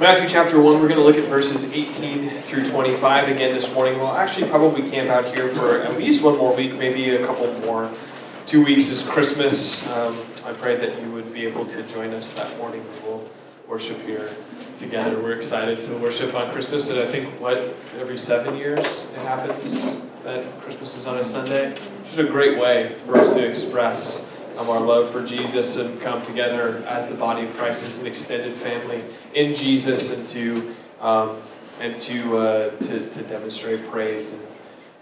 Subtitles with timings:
[0.00, 3.96] Matthew chapter 1, we're going to look at verses 18 through 25 again this morning.
[4.00, 7.52] We'll actually probably camp out here for at least one more week, maybe a couple
[7.60, 7.88] more.
[8.44, 9.86] Two weeks is Christmas.
[9.90, 12.84] Um, I pray that you would be able to join us that morning.
[13.04, 13.30] We'll
[13.68, 14.34] worship here
[14.78, 15.16] together.
[15.16, 17.58] We're excited to worship on Christmas, and I think, what,
[17.96, 21.70] every seven years it happens that Christmas is on a Sunday?
[21.70, 24.24] It's just a great way for us to express
[24.58, 28.06] um, our love for Jesus and come together as the body of Christ as an
[28.06, 29.02] extended family
[29.34, 31.36] in Jesus and to um,
[31.80, 34.42] and to, uh, to to demonstrate praise and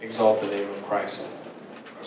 [0.00, 1.28] exalt the name of Christ.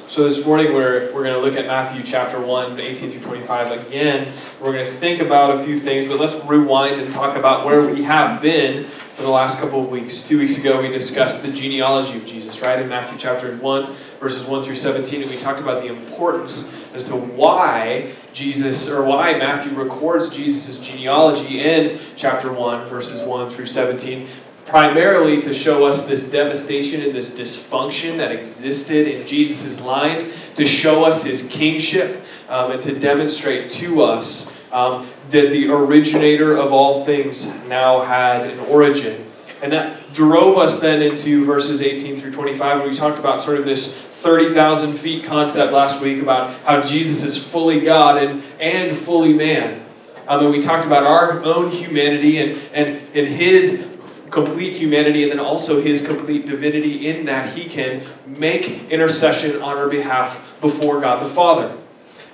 [0.09, 3.87] So this morning we're, we're going to look at Matthew chapter 1, 18 through 25
[3.87, 4.29] again.
[4.59, 7.87] We're going to think about a few things, but let's rewind and talk about where
[7.87, 10.21] we have been for the last couple of weeks.
[10.21, 12.81] Two weeks ago we discussed the genealogy of Jesus, right?
[12.81, 17.05] In Matthew chapter 1, verses 1 through 17, and we talked about the importance as
[17.05, 23.67] to why Jesus, or why Matthew records Jesus' genealogy in chapter 1, verses 1 through
[23.67, 24.27] 17,
[24.65, 30.65] primarily to show us this devastation and this dysfunction that existed in Jesus' line, to
[30.65, 36.73] show us his kingship, um, and to demonstrate to us um, that the originator of
[36.73, 39.24] all things now had an origin.
[39.61, 43.57] And that drove us then into verses 18 through 25, when we talked about sort
[43.57, 48.97] of this 30,000 feet concept last week about how Jesus is fully God and, and
[48.97, 49.85] fully man.
[50.27, 53.85] Um, and we talked about our own humanity and, and, and his
[54.31, 59.77] complete humanity and then also his complete divinity in that he can make intercession on
[59.77, 61.77] our behalf before God the Father.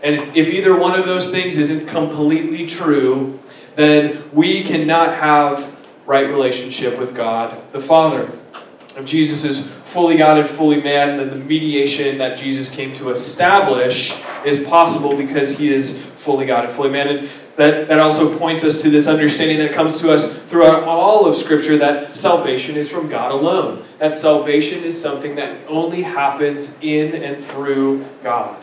[0.02, 3.40] And if either one of those things isn't completely true,
[3.76, 5.71] then we cannot have
[6.12, 8.30] right relationship with God the Father.
[8.98, 13.12] If Jesus is fully God and fully man, then the mediation that Jesus came to
[13.12, 14.14] establish
[14.46, 17.08] is possible because he is fully God and fully man.
[17.08, 21.26] And that, that also points us to this understanding that comes to us throughout all
[21.26, 23.86] of Scripture that salvation is from God alone.
[24.00, 28.62] That salvation is something that only happens in and through God.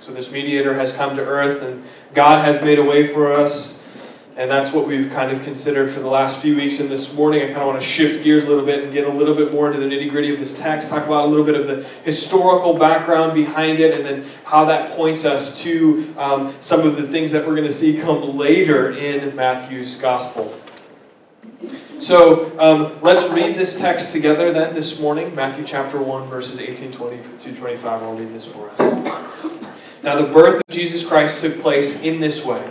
[0.00, 1.84] So this mediator has come to earth, and
[2.14, 3.77] God has made a way for us
[4.38, 6.78] and that's what we've kind of considered for the last few weeks.
[6.78, 9.04] And this morning, I kind of want to shift gears a little bit and get
[9.04, 11.44] a little bit more into the nitty gritty of this text, talk about a little
[11.44, 16.54] bit of the historical background behind it, and then how that points us to um,
[16.60, 20.56] some of the things that we're going to see come later in Matthew's gospel.
[21.98, 26.92] So um, let's read this text together then this morning Matthew chapter 1, verses 18
[26.92, 28.02] 20 to 25.
[28.04, 28.78] I'll read this for us.
[30.04, 32.70] Now, the birth of Jesus Christ took place in this way.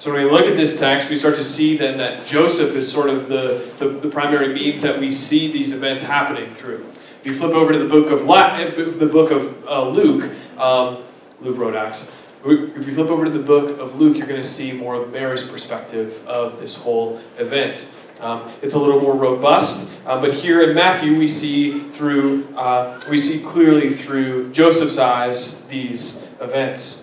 [0.00, 2.90] So when we look at this text, we start to see then that Joseph is
[2.90, 6.86] sort of the, the, the primary means that we see these events happening through.
[7.20, 11.02] If you flip over to the book of Latin, the book of uh, Luke, um,
[11.42, 12.06] Luke wrote Acts.
[12.42, 15.12] If you flip over to the book of Luke, you're going to see more of
[15.12, 17.84] Mary's perspective of this whole event.
[18.20, 23.02] Um, it's a little more robust, uh, but here in Matthew we see through uh,
[23.10, 27.02] we see clearly through Joseph's eyes these events.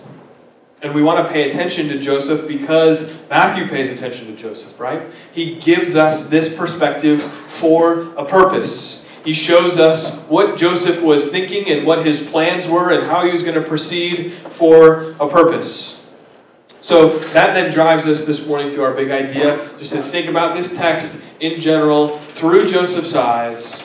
[0.80, 5.02] And we want to pay attention to Joseph because Matthew pays attention to Joseph, right?
[5.32, 9.02] He gives us this perspective for a purpose.
[9.24, 13.32] He shows us what Joseph was thinking and what his plans were and how he
[13.32, 16.00] was going to proceed for a purpose.
[16.80, 20.56] So that then drives us this morning to our big idea, just to think about
[20.56, 23.82] this text in general through Joseph's eyes.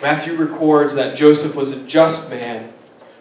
[0.00, 2.72] Matthew records that Joseph was a just man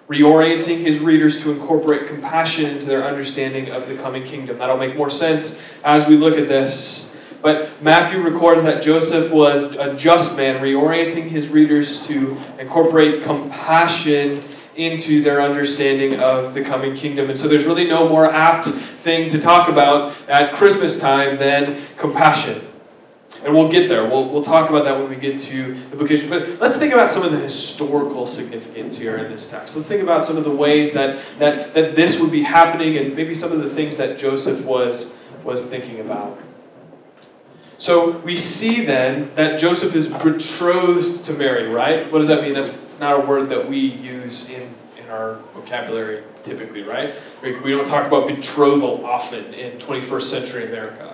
[0.08, 4.58] reorienting his readers to incorporate compassion into their understanding of the coming kingdom.
[4.58, 7.08] That'll make more sense as we look at this.
[7.42, 14.44] But Matthew records that Joseph was a just man, reorienting his readers to incorporate compassion
[14.76, 17.30] into their understanding of the coming kingdom.
[17.30, 21.82] And so there's really no more apt thing to talk about at Christmas time than
[21.98, 22.66] compassion.
[23.44, 24.04] And we'll get there.
[24.04, 26.30] We'll, we'll talk about that when we get to the vocations.
[26.30, 29.76] But let's think about some of the historical significance here in this text.
[29.76, 33.16] Let's think about some of the ways that, that, that this would be happening and
[33.16, 35.14] maybe some of the things that Joseph was,
[35.44, 36.40] was thinking about.
[37.78, 42.10] So we see then that Joseph is betrothed to Mary, right?
[42.10, 42.54] What does that mean?
[42.54, 47.10] That's not a word that we use in, in our vocabulary typically, right?
[47.42, 51.13] We don't talk about betrothal often in 21st century America.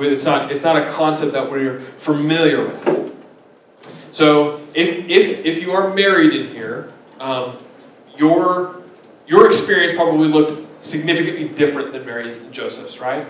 [0.00, 3.14] It's not, it's not a concept that we're familiar with.
[4.12, 6.88] So if, if, if you are married in here,
[7.20, 7.58] um,
[8.16, 8.82] your,
[9.26, 13.26] your experience probably looked significantly different than Mary and Joseph's, right?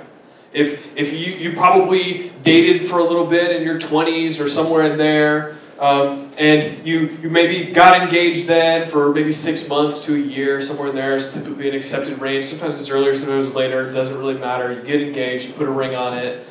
[0.53, 4.91] If, if you, you probably dated for a little bit in your 20s or somewhere
[4.91, 10.15] in there, um, and you, you maybe got engaged then for maybe six months to
[10.15, 12.47] a year, somewhere in there is typically an accepted range.
[12.47, 14.73] Sometimes it's earlier, sometimes it's later, it doesn't really matter.
[14.73, 16.47] You get engaged, you put a ring on it,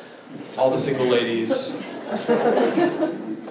[0.56, 1.76] all the single ladies.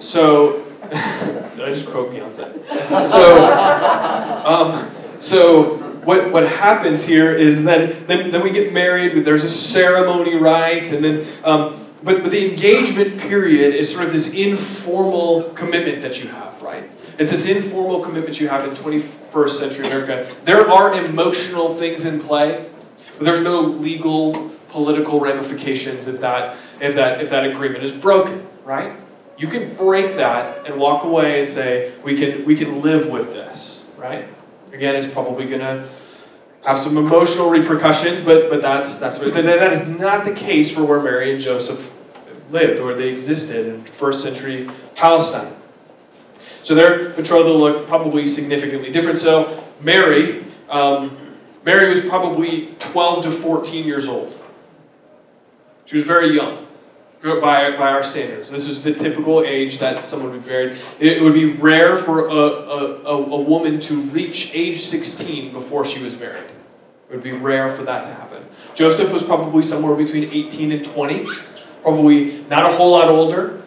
[0.00, 3.08] So, did I just quote Beyonce?
[3.08, 4.90] So, um,
[5.20, 10.36] so what, what happens here is then, then, then we get married, there's a ceremony,
[10.36, 10.90] right?
[10.90, 16.22] And then, um, but, but the engagement period is sort of this informal commitment that
[16.22, 16.88] you have, right?
[17.18, 20.32] It's this informal commitment you have in 21st century America.
[20.44, 22.70] There are emotional things in play,
[23.18, 28.46] but there's no legal, political ramifications if that, if that, if that agreement is broken,
[28.64, 28.92] right?
[29.36, 33.32] You can break that and walk away and say, we can, we can live with
[33.32, 34.28] this, right?
[34.72, 35.88] Again, it's probably going to
[36.64, 40.84] have some emotional repercussions, but, but that's, that's what, that is not the case for
[40.84, 41.94] where Mary and Joseph
[42.50, 45.54] lived or they existed in first century Palestine.
[46.62, 49.18] So their betrothal looked probably significantly different.
[49.18, 51.16] So Mary, um,
[51.64, 54.38] Mary was probably 12 to 14 years old.
[55.86, 56.67] She was very young
[57.36, 58.50] by, by our standards.
[58.50, 60.78] This is the typical age that someone would be married.
[60.98, 65.84] It would be rare for a, a, a, a woman to reach age 16 before
[65.84, 66.50] she was married.
[67.08, 68.44] It would be rare for that to happen.
[68.74, 71.26] Joseph was probably somewhere between 18 and 20,
[71.82, 73.62] probably not a whole lot older,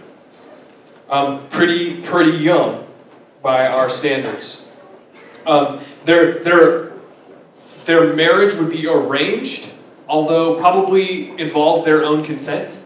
[1.09, 2.87] um, pretty, pretty young
[3.41, 4.63] by our standards.
[5.45, 6.93] Um, their, their,
[7.85, 9.71] their marriage would be arranged,
[10.07, 12.79] although probably involved their own consent.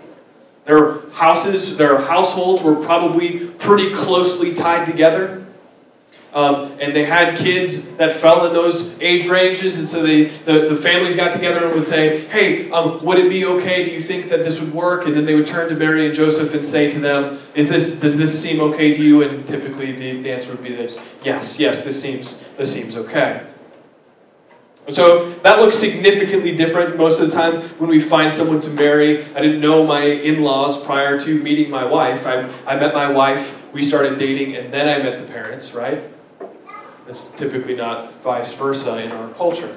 [0.65, 5.45] Their houses, their households were probably pretty closely tied together.
[6.33, 10.67] Um, and they had kids that fell in those age ranges, and so they, the,
[10.67, 13.85] the families got together and would say, Hey, um, would it be okay?
[13.85, 15.05] Do you think that this would work?
[15.05, 17.93] And then they would turn to Mary and Joseph and say to them, Is this,
[17.93, 19.23] Does this seem okay to you?
[19.23, 23.47] And typically the, the answer would be that, Yes, yes, this seems, this seems okay.
[24.89, 29.25] So that looks significantly different most of the time when we find someone to marry.
[29.33, 32.27] I didn't know my in laws prior to meeting my wife.
[32.27, 36.03] I, I met my wife, we started dating, and then I met the parents, right?
[37.07, 39.75] It's typically not vice versa in our culture.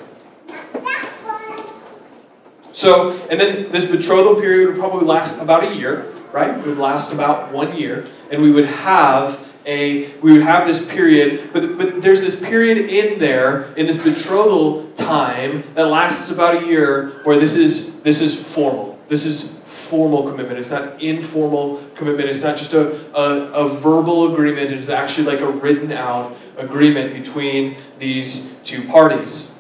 [2.73, 6.57] So, and then this betrothal period would probably last about a year, right?
[6.57, 10.85] It would last about one year, and we would have a we would have this
[10.85, 16.63] period, but but there's this period in there in this betrothal time that lasts about
[16.63, 18.99] a year where this is this is formal.
[19.09, 20.59] This is formal commitment.
[20.59, 22.29] It's not informal commitment.
[22.29, 24.71] It's not just a, a, a verbal agreement.
[24.73, 29.51] It's actually like a written out agreement between these two parties.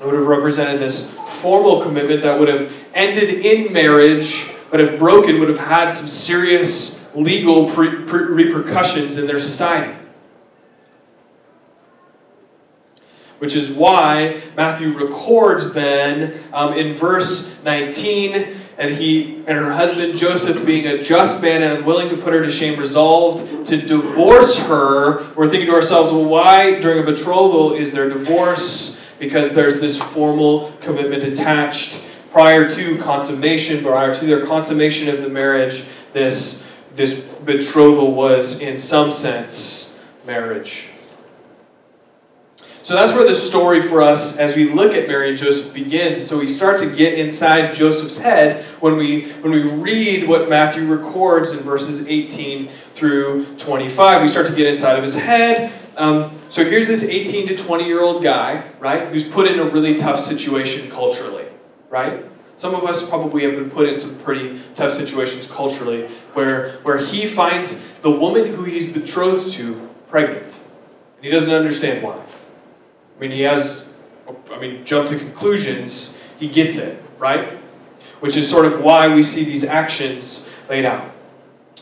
[0.00, 4.98] It would have represented this formal commitment that would have ended in marriage, but if
[4.98, 9.94] broken, would have had some serious legal pre- pre- repercussions in their society.
[13.38, 20.16] Which is why Matthew records then um, in verse 19, and he and her husband
[20.16, 24.58] Joseph, being a just man and unwilling to put her to shame, resolved to divorce
[24.58, 25.32] her.
[25.34, 28.98] We're thinking to ourselves, well, why during a betrothal is there divorce?
[29.18, 35.28] Because there's this formal commitment attached prior to consummation, prior to their consummation of the
[35.28, 35.84] marriage.
[36.12, 36.67] This
[36.98, 40.88] this betrothal was, in some sense, marriage.
[42.82, 46.16] So that's where the story for us, as we look at Mary and Joseph, begins.
[46.16, 50.48] And so we start to get inside Joseph's head when we when we read what
[50.48, 54.22] Matthew records in verses 18 through 25.
[54.22, 55.72] We start to get inside of his head.
[55.96, 59.64] Um, so here's this 18 to 20 year old guy, right, who's put in a
[59.64, 61.46] really tough situation culturally,
[61.90, 62.24] right?
[62.58, 66.98] Some of us probably have been put in some pretty tough situations culturally where, where
[66.98, 70.54] he finds the woman who he's betrothed to pregnant.
[71.16, 72.16] And he doesn't understand why.
[72.16, 73.88] I mean, he has,
[74.50, 77.48] I mean, jump to conclusions, he gets it, right?
[78.20, 81.10] Which is sort of why we see these actions laid out.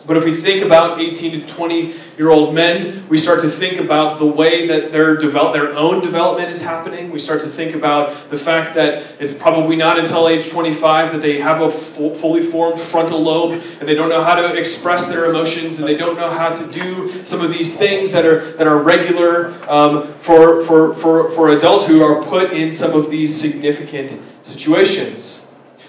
[0.06, 3.80] But if we think about 18 to 20 year old men, we start to think
[3.80, 7.10] about the way that their, develop, their own development is happening.
[7.10, 11.22] We start to think about the fact that it's probably not until age 25 that
[11.22, 15.28] they have a fully formed frontal lobe and they don't know how to express their
[15.28, 18.66] emotions and they don't know how to do some of these things that are, that
[18.68, 23.38] are regular um, for, for, for, for adults who are put in some of these
[23.38, 25.40] significant situations.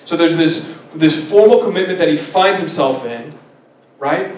[0.05, 3.36] So there's this, this formal commitment that he finds himself in
[3.99, 4.35] right?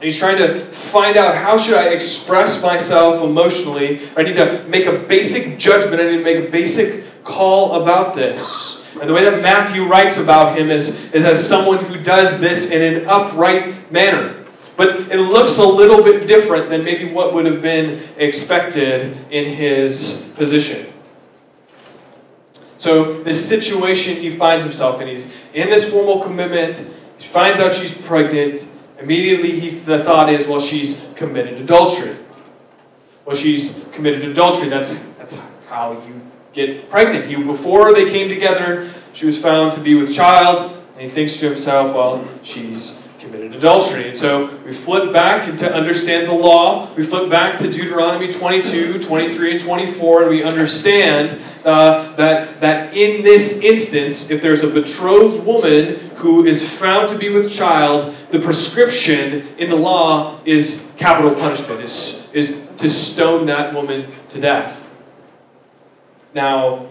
[0.00, 4.00] He's trying to find out how should I express myself emotionally.
[4.16, 6.02] I need to make a basic judgment.
[6.02, 8.80] I need to make a basic call about this.
[9.00, 12.70] And the way that Matthew writes about him is, is as someone who does this
[12.70, 14.44] in an upright manner.
[14.76, 19.54] But it looks a little bit different than maybe what would have been expected in
[19.54, 20.92] his position.
[22.78, 26.84] So, the situation he finds himself in, he's in this formal commitment
[27.22, 28.66] she finds out she's pregnant.
[28.98, 32.16] Immediately, he, the thought is, well, she's committed adultery.
[33.24, 34.68] Well, she's committed adultery.
[34.68, 35.38] That's, that's
[35.68, 36.20] how you
[36.52, 37.26] get pregnant.
[37.26, 41.36] He, before they came together, she was found to be with child, and he thinks
[41.36, 44.08] to himself, well, she's committed adultery.
[44.08, 46.92] And so we flip back to understand the law.
[46.94, 52.96] We flip back to Deuteronomy 22, 23, and 24, and we understand uh, that, that
[52.96, 58.14] in this instance, if there's a betrothed woman who is found to be with child,
[58.30, 64.40] the prescription in the law is capital punishment, is, is to stone that woman to
[64.40, 64.84] death.
[66.34, 66.88] Now,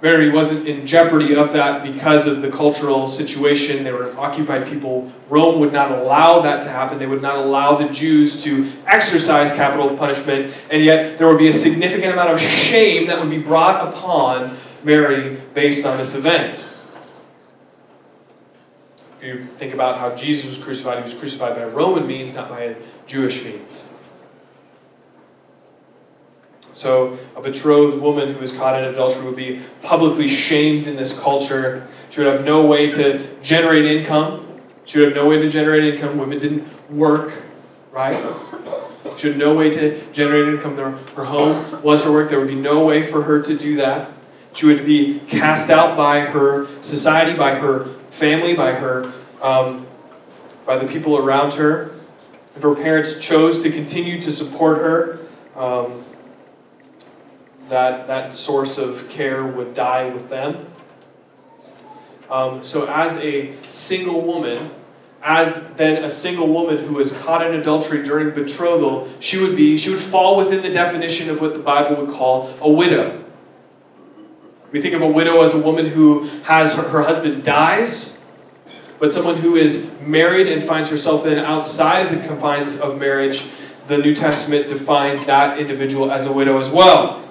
[0.00, 3.82] Mary wasn't in jeopardy of that because of the cultural situation.
[3.82, 5.12] They were occupied people.
[5.28, 6.98] Rome would not allow that to happen.
[6.98, 11.48] They would not allow the Jews to exercise capital punishment, and yet there would be
[11.48, 16.64] a significant amount of shame that would be brought upon Mary based on this event.
[19.20, 22.48] If you think about how Jesus was crucified, he was crucified by Roman means, not
[22.48, 22.76] by
[23.08, 23.82] Jewish means.
[26.78, 31.12] So, a betrothed woman who was caught in adultery would be publicly shamed in this
[31.12, 31.88] culture.
[32.10, 34.60] She would have no way to generate income.
[34.84, 36.18] She would have no way to generate income.
[36.18, 37.42] Women didn't work,
[37.90, 38.14] right?
[39.16, 40.76] She had no way to generate income.
[41.16, 42.30] Her home was her work.
[42.30, 44.12] There would be no way for her to do that.
[44.52, 49.84] She would be cast out by her society, by her family, by her, um,
[50.64, 51.90] by the people around her.
[52.54, 55.18] If her parents chose to continue to support her,
[55.56, 56.04] um,
[57.68, 60.66] that that source of care would die with them.
[62.30, 64.70] Um, so, as a single woman,
[65.22, 69.76] as then a single woman who is caught in adultery during betrothal, she would be
[69.78, 73.24] she would fall within the definition of what the Bible would call a widow.
[74.70, 78.18] We think of a widow as a woman who has her, her husband dies,
[78.98, 83.46] but someone who is married and finds herself then outside of the confines of marriage.
[83.86, 87.27] The New Testament defines that individual as a widow as well.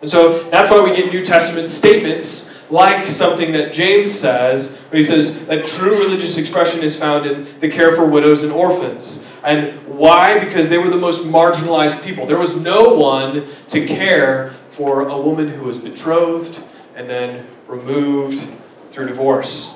[0.00, 4.98] And so that's why we get New Testament statements like something that James says, where
[4.98, 9.22] he says that true religious expression is found in the care for widows and orphans.
[9.42, 10.38] And why?
[10.38, 12.26] Because they were the most marginalized people.
[12.26, 16.62] There was no one to care for a woman who was betrothed
[16.94, 18.46] and then removed
[18.92, 19.72] through divorce.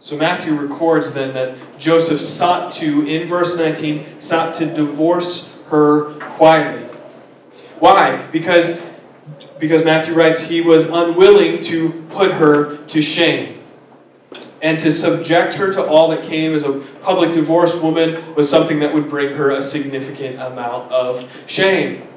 [0.00, 6.14] So Matthew records then that Joseph sought to, in verse 19, sought to divorce her
[6.20, 6.86] quietly.
[7.78, 8.26] Why?
[8.32, 8.80] Because,
[9.58, 13.60] because Matthew writes he was unwilling to put her to shame.
[14.62, 18.78] And to subject her to all that came as a public divorced woman was something
[18.80, 22.08] that would bring her a significant amount of shame.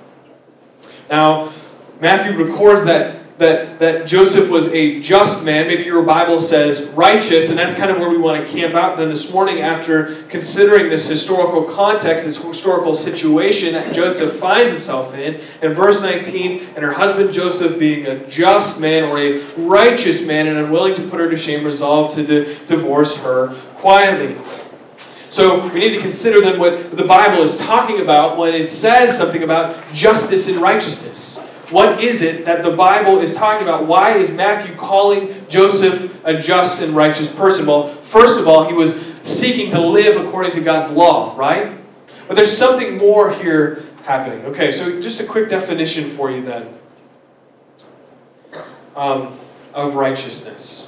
[1.09, 1.51] Now,
[1.99, 5.67] Matthew records that that, that Joseph was a just man.
[5.67, 8.97] Maybe your Bible says righteous, and that's kind of where we want to camp out
[8.97, 15.13] then this morning after considering this historical context, this historical situation that Joseph finds himself
[15.13, 15.39] in.
[15.61, 20.47] In verse 19, and her husband Joseph, being a just man or a righteous man
[20.47, 24.35] and unwilling to put her to shame, resolved to di- divorce her quietly.
[25.29, 29.15] So we need to consider then what the Bible is talking about when it says
[29.15, 31.37] something about justice and righteousness.
[31.69, 33.87] What is it that the Bible is talking about?
[33.87, 37.65] Why is Matthew calling Joseph a just and righteous person?
[37.65, 41.77] Well, first of all, he was seeking to live according to God's law, right?
[42.27, 44.45] But there's something more here happening.
[44.45, 46.73] Okay, so just a quick definition for you then
[48.95, 49.37] um,
[49.73, 50.87] of righteousness.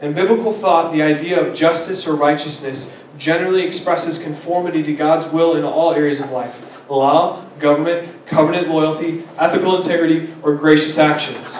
[0.00, 5.56] In biblical thought, the idea of justice or righteousness generally expresses conformity to God's will
[5.56, 11.54] in all areas of life law, government, covenant loyalty, ethical integrity, or gracious actions.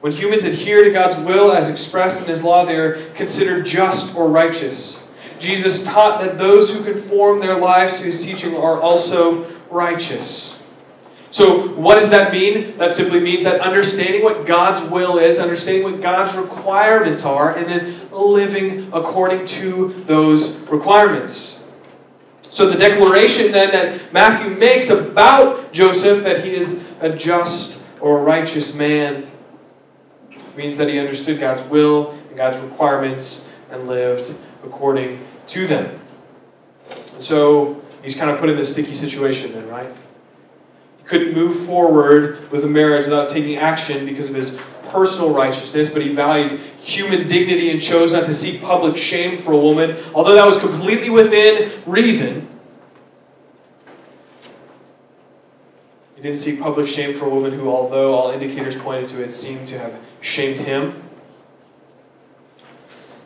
[0.00, 4.14] When humans adhere to God's will as expressed in His law, they are considered just
[4.16, 5.02] or righteous.
[5.38, 10.56] Jesus taught that those who conform their lives to His teaching are also righteous.
[11.32, 12.76] So, what does that mean?
[12.78, 17.68] That simply means that understanding what God's will is, understanding what God's requirements are, and
[17.68, 21.59] then living according to those requirements.
[22.50, 28.18] So, the declaration then that Matthew makes about Joseph that he is a just or
[28.18, 29.30] a righteous man
[30.56, 36.00] means that he understood God's will and God's requirements and lived according to them.
[37.14, 39.92] And so, he's kind of put in this sticky situation then, right?
[40.98, 44.58] He couldn't move forward with a marriage without taking action because of his
[44.90, 49.52] personal righteousness, but he valued human dignity and chose not to seek public shame for
[49.52, 52.48] a woman, although that was completely within reason.
[56.16, 59.32] He didn't seek public shame for a woman who, although all indicators pointed to it,
[59.32, 61.02] seemed to have shamed him.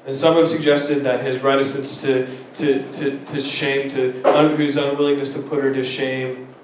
[0.06, 4.12] And some have suggested that his reticence to, to, to, to shame, to
[4.56, 6.54] his unwillingness to put her to shame,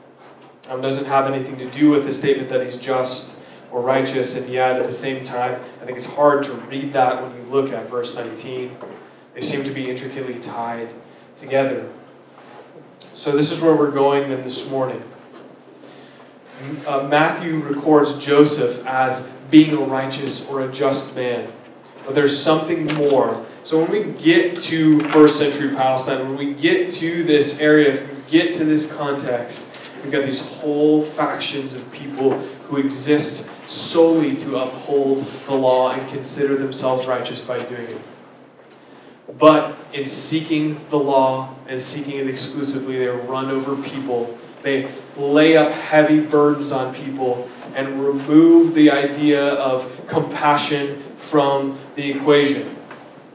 [0.69, 3.35] um, doesn't have anything to do with the statement that he's just
[3.71, 7.23] or righteous, and yet at the same time, I think it's hard to read that
[7.23, 8.77] when you look at verse 19.
[9.35, 10.91] They seem to be intricately tied
[11.37, 11.89] together.
[13.15, 15.03] So, this is where we're going then this morning.
[16.87, 21.51] Uh, Matthew records Joseph as being a righteous or a just man.
[22.05, 23.45] But there's something more.
[23.63, 28.17] So when we get to first century Palestine, when we get to this area, when
[28.17, 29.63] we get to this context,
[30.03, 36.09] We've got these whole factions of people who exist solely to uphold the law and
[36.11, 38.01] consider themselves righteous by doing it.
[39.39, 44.37] But in seeking the law and seeking it exclusively, they run over people.
[44.63, 52.11] They lay up heavy burdens on people and remove the idea of compassion from the
[52.11, 52.77] equation.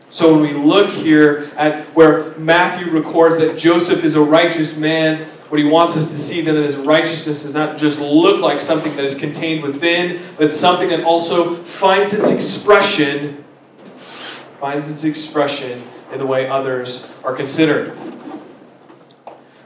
[0.10, 5.26] So when we look here at where Matthew records that Joseph is a righteous man,
[5.50, 8.60] what he wants us to see then that his righteousness does not just look like
[8.60, 13.44] something that is contained within, but something that also finds its expression,
[14.60, 17.96] finds its expression in the way others are considered.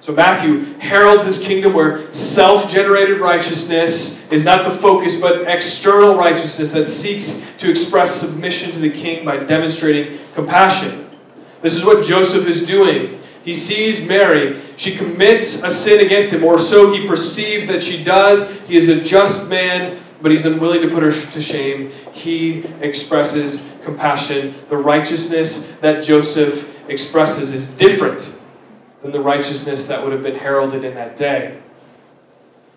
[0.01, 6.73] So Matthew heralds this kingdom where self-generated righteousness is not the focus, but external righteousness
[6.73, 11.09] that seeks to express submission to the king by demonstrating compassion.
[11.61, 13.18] This is what Joseph is doing
[13.49, 14.61] he sees Mary.
[14.77, 18.47] She commits a sin against him, or so he perceives that she does.
[18.67, 21.89] He is a just man, but he's unwilling to put her to shame.
[22.11, 24.53] He expresses compassion.
[24.69, 28.31] The righteousness that Joseph expresses is different
[29.01, 31.57] than the righteousness that would have been heralded in that day.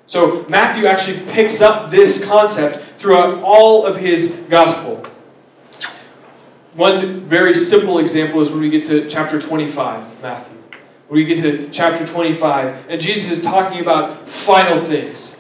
[0.07, 5.07] So Matthew actually picks up this concept throughout all of his gospel.
[6.73, 10.52] One very simple example is when we get to chapter 25, Matthew.
[11.13, 15.37] When we get to chapter 25, and Jesus is talking about final things.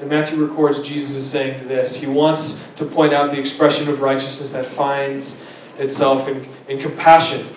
[0.00, 1.96] And Matthew records Jesus is saying to this.
[1.96, 5.42] He wants to point out the expression of righteousness that finds
[5.76, 7.50] itself in, in compassion.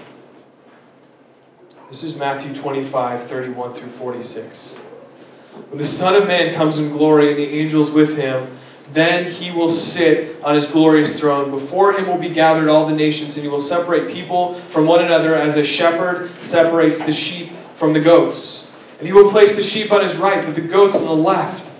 [1.87, 4.73] This is Matthew 25, 31 through 46.
[4.73, 8.57] When the Son of Man comes in glory and the angels with him,
[8.91, 11.49] then he will sit on his glorious throne.
[11.49, 15.03] Before him will be gathered all the nations, and he will separate people from one
[15.03, 18.67] another as a shepherd separates the sheep from the goats.
[18.99, 21.73] And he will place the sheep on his right, but the goats on the left.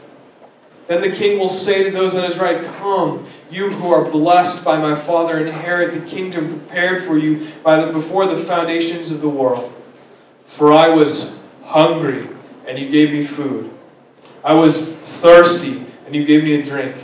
[0.88, 4.64] Then the king will say to those on his right, Come, you who are blessed
[4.64, 9.22] by my Father, inherit the kingdom prepared for you by the, before the foundations of
[9.22, 9.72] the world.
[10.48, 12.28] For I was hungry,
[12.68, 13.72] and you gave me food.
[14.44, 16.96] I was thirsty and you gave me a drink.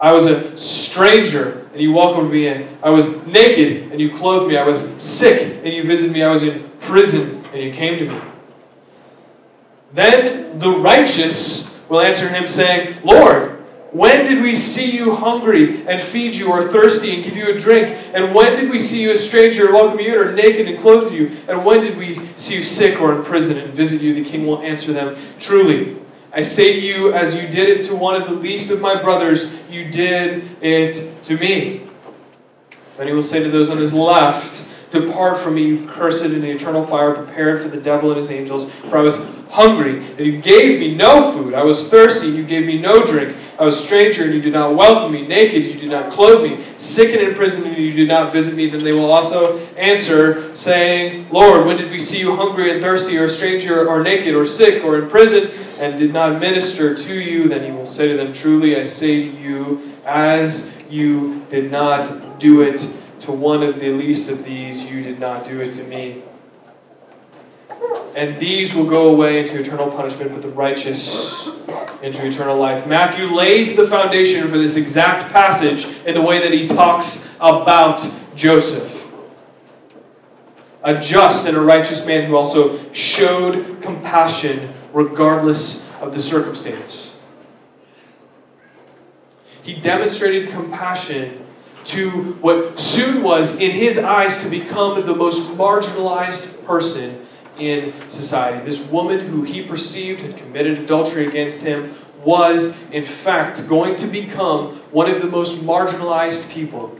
[0.00, 2.68] I was a stranger, and you welcomed me in.
[2.82, 4.56] I was naked, and you clothed me.
[4.56, 6.22] I was sick, and you visited me.
[6.22, 8.20] I was in prison, and you came to me.
[9.92, 13.52] Then the righteous will answer him, saying, Lord,
[13.92, 17.58] when did we see you hungry and feed you, or thirsty and give you a
[17.58, 17.96] drink?
[18.12, 21.14] And when did we see you a stranger and welcome you or naked and clothe
[21.14, 21.34] you?
[21.48, 24.12] And when did we see you sick or in prison and visit you?
[24.12, 25.96] The king will answer them, Truly,
[26.36, 29.00] I say to you, as you did it to one of the least of my
[29.00, 31.80] brothers, you did it to me.
[32.98, 36.42] Then he will say to those on his left, Depart from me, you cursed, in
[36.42, 38.70] the eternal fire prepared for the devil and his angels.
[38.90, 41.54] For I was hungry, and you gave me no food.
[41.54, 43.34] I was thirsty, and you gave me no drink.
[43.58, 46.42] I was a stranger and you did not welcome me, naked, you did not clothe
[46.42, 48.68] me, sick and in prison and you did not visit me.
[48.68, 53.16] Then they will also answer, saying, Lord, when did we see you hungry and thirsty,
[53.16, 57.14] or a stranger, or naked, or sick, or in prison, and did not minister to
[57.14, 57.48] you?
[57.48, 62.38] Then he will say to them, Truly I say to you, as you did not
[62.38, 62.86] do it
[63.20, 66.22] to one of the least of these, you did not do it to me.
[68.16, 71.46] And these will go away into eternal punishment, but the righteous
[72.02, 72.86] into eternal life.
[72.86, 78.10] Matthew lays the foundation for this exact passage in the way that he talks about
[78.34, 79.06] Joseph.
[80.82, 87.12] A just and a righteous man who also showed compassion regardless of the circumstance.
[89.62, 91.44] He demonstrated compassion
[91.84, 97.25] to what soon was, in his eyes, to become the most marginalized person
[97.58, 98.64] in society.
[98.64, 104.06] This woman who he perceived had committed adultery against him was, in fact, going to
[104.06, 106.98] become one of the most marginalized people.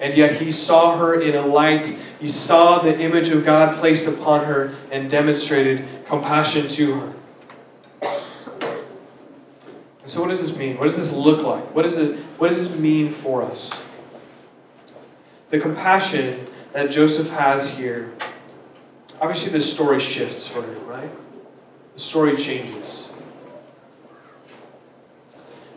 [0.00, 1.98] And yet he saw her in a light.
[2.18, 7.12] He saw the image of God placed upon her and demonstrated compassion to her.
[10.06, 10.78] So, what does this mean?
[10.78, 11.72] What does this look like?
[11.74, 13.80] What, is it, what does this mean for us?
[15.50, 18.12] The compassion that Joseph has here
[19.20, 21.10] obviously the story shifts for him, right?
[21.94, 23.08] The story changes.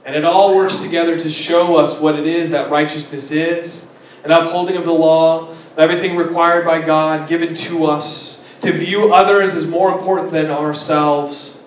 [0.05, 3.85] And it all works together to show us what it is that righteousness is,
[4.23, 9.53] an upholding of the law, everything required by God given to us, to view others
[9.53, 11.57] as more important than ourselves.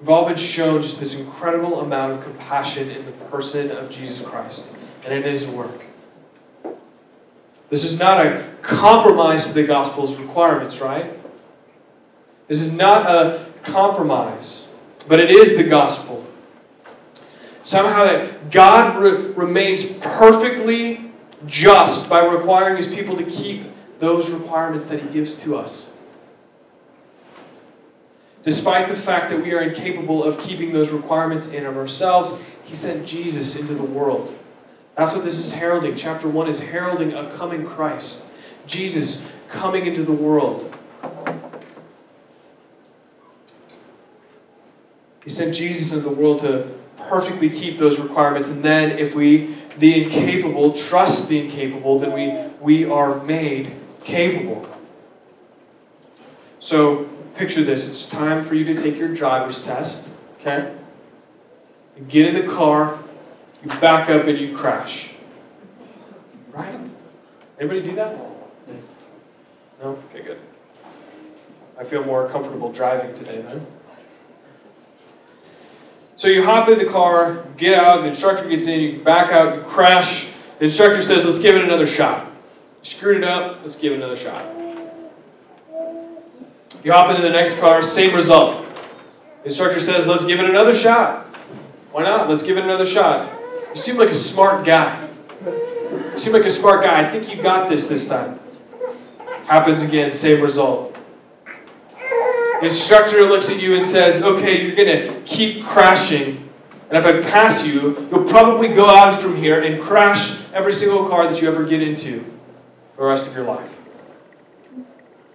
[0.00, 4.20] We've all been shown just this incredible amount of compassion in the person of Jesus
[4.26, 4.70] Christ
[5.04, 5.85] and in his work.
[7.68, 11.12] This is not a compromise to the gospel's requirements, right?
[12.48, 14.66] This is not a compromise,
[15.08, 16.24] but it is the gospel.
[17.64, 21.10] Somehow that God re- remains perfectly
[21.46, 23.64] just by requiring his people to keep
[23.98, 25.90] those requirements that he gives to us.
[28.44, 32.76] Despite the fact that we are incapable of keeping those requirements in of ourselves, he
[32.76, 34.38] sent Jesus into the world
[34.96, 35.94] that's what this is heralding.
[35.94, 38.24] Chapter 1 is heralding a coming Christ,
[38.66, 40.74] Jesus coming into the world.
[45.22, 48.48] He sent Jesus into the world to perfectly keep those requirements.
[48.48, 54.68] And then, if we, the incapable, trust the incapable, then we, we are made capable.
[56.58, 60.08] So, picture this it's time for you to take your driver's test,
[60.40, 60.74] okay?
[62.08, 62.98] get in the car,
[63.62, 65.10] you back up and you crash.
[66.52, 66.78] Right?
[67.58, 68.16] Anybody do that?
[69.82, 69.98] No?
[70.10, 70.38] Okay, good.
[71.78, 73.66] I feel more comfortable driving today then.
[76.16, 79.56] So you hop in the car, get out, the instructor gets in, you back out,
[79.56, 80.28] you crash.
[80.58, 82.24] The instructor says, let's give it another shot.
[82.82, 84.46] You screwed it up, let's give it another shot.
[86.82, 88.66] You hop into the next car, same result.
[89.42, 91.26] The instructor says, let's give it another shot.
[91.92, 92.30] Why not?
[92.30, 93.30] Let's give it another shot.
[93.76, 95.06] You seem like a smart guy.
[95.44, 97.06] You seem like a smart guy.
[97.06, 98.40] I think you got this this time.
[99.44, 100.96] Happens again, same result.
[101.94, 106.48] The instructor looks at you and says, Okay, you're going to keep crashing.
[106.88, 111.06] And if I pass you, you'll probably go out from here and crash every single
[111.10, 112.20] car that you ever get into
[112.94, 113.78] for the rest of your life.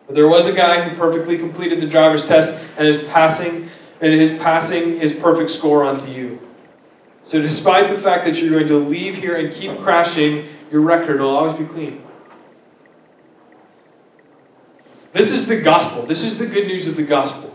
[0.08, 3.70] But there was a guy who perfectly completed the driver's test and is passing
[4.02, 6.40] and is passing his perfect score onto you.
[7.24, 11.20] So, despite the fact that you're going to leave here and keep crashing, your record
[11.20, 12.04] will always be clean.
[15.14, 16.06] This is the gospel.
[16.06, 17.54] This is the good news of the gospel.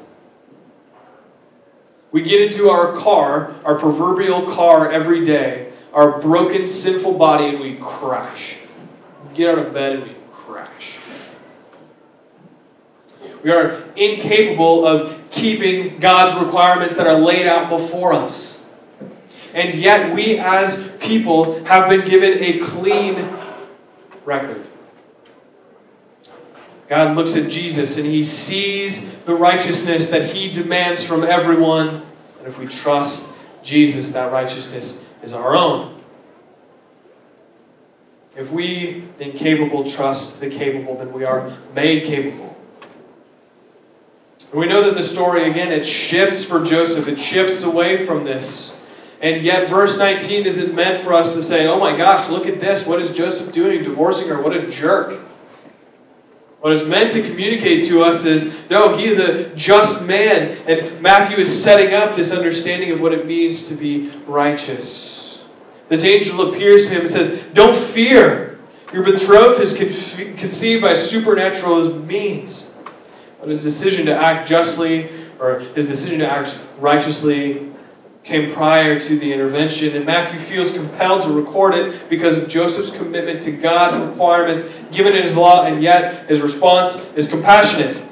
[2.12, 7.60] We get into our car, our proverbial car, every day, our broken, sinful body, and
[7.60, 8.56] we crash.
[9.28, 10.98] We get out of bed and we crash.
[13.42, 18.55] We are incapable of keeping God's requirements that are laid out before us.
[19.56, 23.26] And yet, we as people have been given a clean
[24.26, 24.66] record.
[26.88, 32.02] God looks at Jesus and he sees the righteousness that he demands from everyone.
[32.38, 36.02] And if we trust Jesus, that righteousness is our own.
[38.36, 42.54] If we, the incapable, trust the capable, then we are made capable.
[44.50, 47.08] And we know that the story, again, it shifts for Joseph.
[47.08, 48.75] It shifts away from this.
[49.20, 52.60] And yet, verse 19 isn't meant for us to say, oh my gosh, look at
[52.60, 52.86] this.
[52.86, 53.82] What is Joseph doing?
[53.82, 54.42] Divorcing her.
[54.42, 55.20] What a jerk.
[56.60, 60.58] What it's meant to communicate to us is no, he is a just man.
[60.66, 65.40] And Matthew is setting up this understanding of what it means to be righteous.
[65.88, 68.58] This angel appears to him and says, Don't fear.
[68.92, 72.72] Your betrothed is conceived by supernatural means.
[73.38, 77.72] But his decision to act justly, or his decision to act righteously,
[78.26, 82.90] came prior to the intervention, and Matthew feels compelled to record it because of Joseph's
[82.90, 88.02] commitment to God's requirements given in his law, and yet his response is compassionate.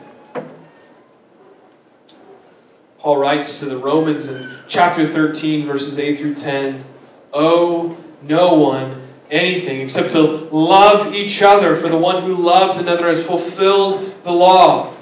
[3.01, 6.85] Paul writes to the Romans in chapter 13, verses 8 through 10
[7.33, 13.09] Owe no one anything except to love each other, for the one who loves another
[13.09, 14.94] has fulfilled the law.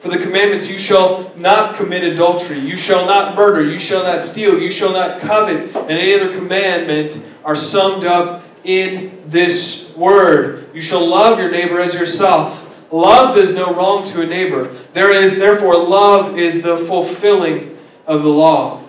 [0.00, 4.22] For the commandments, you shall not commit adultery, you shall not murder, you shall not
[4.22, 10.70] steal, you shall not covet, and any other commandment are summed up in this word.
[10.74, 12.66] You shall love your neighbor as yourself.
[12.90, 14.74] Love does no wrong to a neighbor.
[14.94, 18.82] There is, therefore, love is the fulfilling of the law.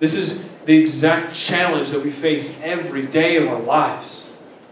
[0.00, 4.26] This is the exact challenge that we face every day of our lives.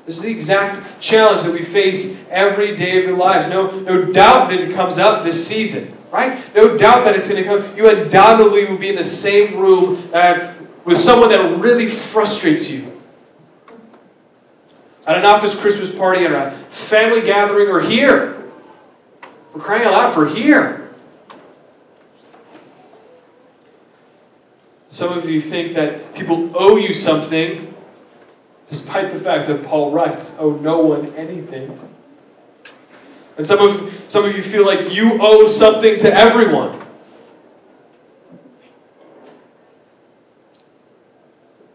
[0.08, 3.46] This is the exact challenge that we face every day of our lives.
[3.46, 6.42] No, no doubt that it comes up this season, right?
[6.54, 7.76] No doubt that it's going to come.
[7.76, 10.54] You undoubtedly will be in the same room uh,
[10.86, 12.90] with someone that really frustrates you.
[15.06, 18.50] At an office Christmas party, at a family gathering, or here.
[19.52, 20.88] We're crying out loud, for here.
[24.88, 27.74] Some of you think that people owe you something
[28.68, 31.78] despite the fact that Paul writes, owe no one anything.
[33.36, 36.78] And some of, some of you feel like you owe something to everyone.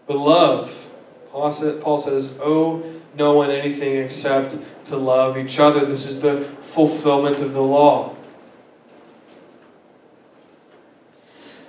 [0.05, 0.87] But love,
[1.31, 2.83] Paul says, owe
[3.15, 5.85] no one anything except to love each other.
[5.85, 8.15] This is the fulfillment of the law.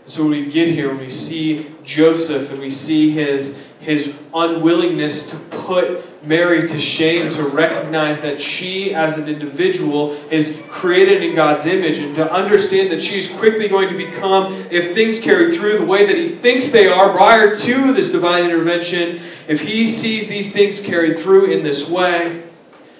[0.07, 5.27] So when we get here, when we see Joseph and we see his his unwillingness
[5.31, 11.35] to put Mary to shame, to recognize that she, as an individual, is created in
[11.35, 15.57] God's image, and to understand that she is quickly going to become, if things carry
[15.57, 19.87] through the way that he thinks they are prior to this divine intervention, if he
[19.87, 22.43] sees these things carried through in this way,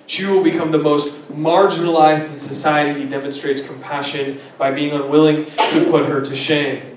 [0.07, 3.01] she will become the most marginalized in society.
[3.01, 6.94] He demonstrates compassion by being unwilling to put her to shame.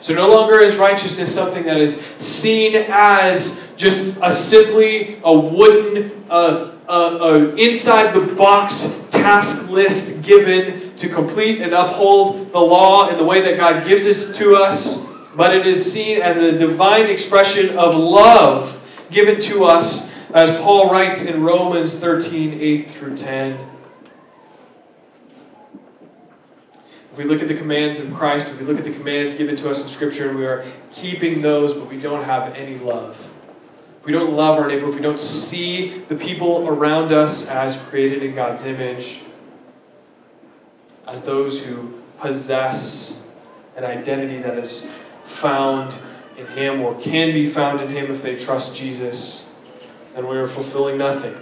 [0.00, 6.24] So no longer is righteousness something that is seen as just a simply a wooden,
[6.30, 13.08] uh, uh, uh, inside the box task list given to complete and uphold the law
[13.08, 14.98] in the way that God gives it to us,
[15.36, 20.90] but it is seen as a divine expression of love given to us, as Paul
[20.90, 23.79] writes in Romans 13 8 through 10.
[27.12, 29.56] If we look at the commands of Christ, if we look at the commands given
[29.56, 33.28] to us in Scripture, and we are keeping those, but we don't have any love.
[34.00, 37.76] If we don't love our neighbor, if we don't see the people around us as
[37.76, 39.22] created in God's image,
[41.06, 43.18] as those who possess
[43.76, 44.86] an identity that is
[45.24, 45.98] found
[46.38, 49.44] in Him or can be found in Him if they trust Jesus,
[50.14, 51.34] then we are fulfilling nothing.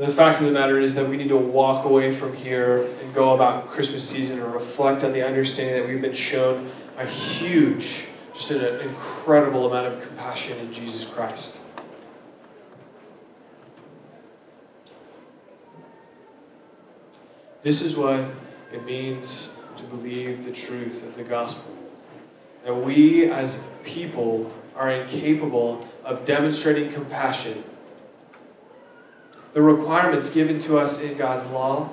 [0.00, 3.12] The fact of the matter is that we need to walk away from here and
[3.12, 8.06] go about Christmas season and reflect on the understanding that we've been shown a huge,
[8.34, 11.58] just an incredible amount of compassion in Jesus Christ.
[17.62, 18.24] This is what
[18.72, 21.76] it means to believe the truth of the gospel.
[22.64, 27.64] That we as people are incapable of demonstrating compassion
[29.52, 31.90] the requirements given to us in God's law,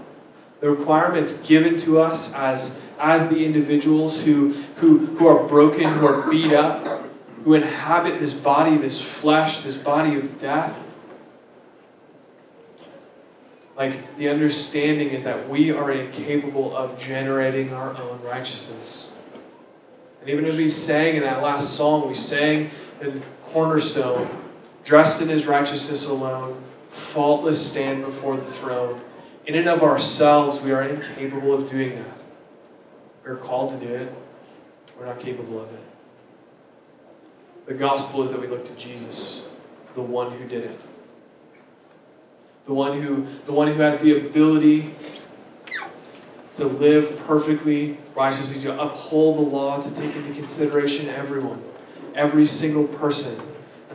[0.60, 6.08] the requirements given to us as, as the individuals who, who, who are broken, who
[6.08, 7.06] are beat up,
[7.44, 10.78] who inhabit this body, this flesh, this body of death.
[13.76, 19.10] Like, the understanding is that we are incapable of generating our own righteousness.
[20.22, 24.28] And even as we sang in that last song, we sang in Cornerstone,
[24.84, 26.64] dressed in his righteousness alone,
[26.98, 29.02] faultless stand before the throne.
[29.46, 32.18] In and of ourselves, we are incapable of doing that.
[33.24, 34.14] We're called to do it.
[34.98, 35.80] We're not capable of it.
[37.68, 39.42] The gospel is that we look to Jesus,
[39.94, 40.82] the one who did it.
[42.66, 44.94] The one who, the one who has the ability
[46.56, 51.64] to live perfectly, righteously, to uphold the law, to take into consideration everyone,
[52.16, 53.40] every single person,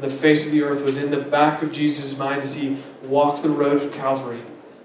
[0.03, 3.43] the face of the earth was in the back of Jesus' mind as he walked
[3.43, 4.41] the road of Calvary,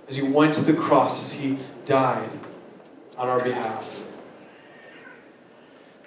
[0.08, 2.30] as he went to the cross, as he died
[3.18, 4.04] on our behalf.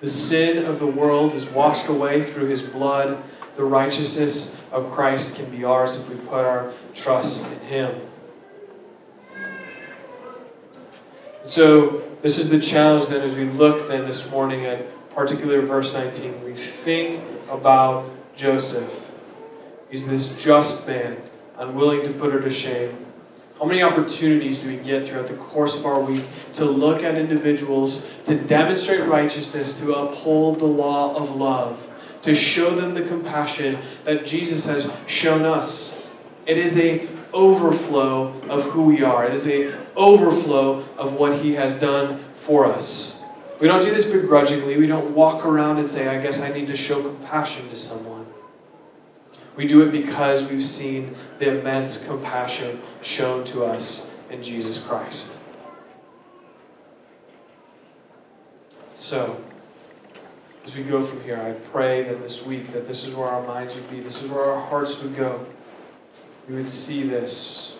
[0.00, 3.22] The sin of the world is washed away through his blood.
[3.56, 8.00] The righteousness of Christ can be ours if we put our trust in him.
[11.44, 15.92] So, this is the challenge then as we look then this morning at particular verse
[15.92, 16.44] 19.
[16.44, 18.08] We think about
[18.40, 19.12] Joseph.
[19.90, 21.18] He's this just man,
[21.58, 23.06] unwilling to put her to shame.
[23.58, 26.24] How many opportunities do we get throughout the course of our week
[26.54, 31.86] to look at individuals, to demonstrate righteousness, to uphold the law of love,
[32.22, 36.10] to show them the compassion that Jesus has shown us?
[36.46, 39.26] It is a overflow of who we are.
[39.26, 43.18] It is a overflow of what he has done for us.
[43.60, 44.78] We don't do this begrudgingly.
[44.78, 48.19] We don't walk around and say, I guess I need to show compassion to someone.
[49.56, 55.36] We do it because we've seen the immense compassion shown to us in Jesus Christ.
[58.94, 59.42] So,
[60.64, 63.44] as we go from here, I pray that this week that this is where our
[63.44, 65.46] minds would be, this is where our hearts would go.
[66.48, 67.72] We would see this.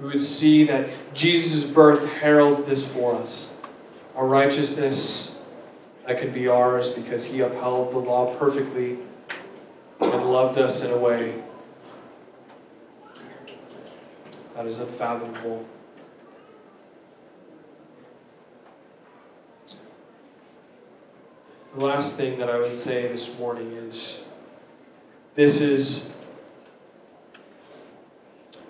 [0.00, 3.50] We would see that Jesus' birth heralds this for us.
[4.14, 5.34] Our righteousness
[6.06, 8.98] that could be ours because he upheld the law perfectly
[10.00, 11.42] and loved us in a way
[14.54, 15.66] that is unfathomable.
[21.74, 24.20] The last thing that I would say this morning is
[25.34, 26.08] this is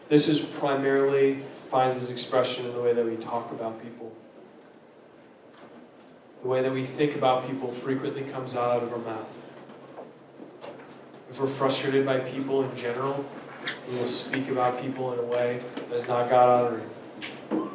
[0.09, 4.13] this is primarily finds its expression in the way that we talk about people.
[6.43, 9.46] The way that we think about people frequently comes out of our mouth.
[11.37, 13.23] If we're frustrated by people in general,
[13.91, 16.81] we will speak about people in a way that is not God
[17.53, 17.71] honoring.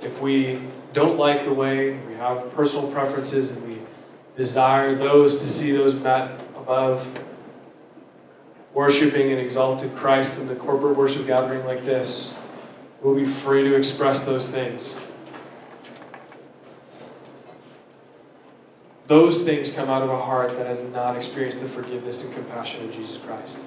[0.00, 3.78] If we don't like the way we have personal preferences and we
[4.36, 7.10] desire those to see those met above
[8.72, 12.32] worshiping and exalted Christ in the corporate worship gathering like this,
[13.00, 14.84] we'll be free to express those things.
[19.12, 22.82] Those things come out of a heart that has not experienced the forgiveness and compassion
[22.86, 23.62] of Jesus Christ.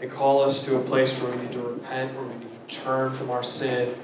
[0.00, 2.74] They call us to a place where we need to repent, where we need to
[2.74, 3.94] turn from our sin,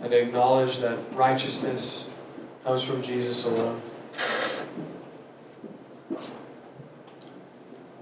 [0.00, 2.08] and acknowledge that righteousness
[2.64, 3.80] comes from Jesus alone.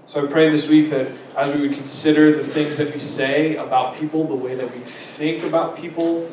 [0.07, 3.57] So I pray this week that as we would consider the things that we say
[3.57, 6.27] about people, the way that we think about people,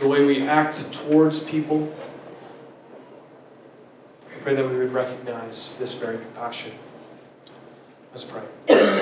[0.00, 1.92] the way we act towards people,
[4.30, 6.72] I pray that we would recognize this very compassion.
[8.12, 8.88] Let's pray.